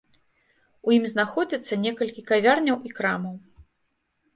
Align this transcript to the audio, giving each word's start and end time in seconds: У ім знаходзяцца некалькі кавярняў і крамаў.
У 0.87 0.95
ім 0.97 1.03
знаходзяцца 1.11 1.73
некалькі 1.85 2.27
кавярняў 2.33 2.77
і 2.87 2.99
крамаў. 2.99 3.35